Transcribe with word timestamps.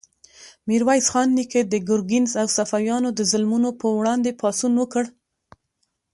میرویس 0.67 1.05
خان 1.11 1.27
نیکه 1.37 1.61
د 1.71 1.73
ګرګین 1.87 2.25
او 2.41 2.47
صفویانو 2.57 3.09
د 3.13 3.19
ظلمونو 3.31 3.69
په 3.79 3.87
وړاندې 3.99 4.37
پاڅون 4.41 4.73
وکړ. 4.77 5.03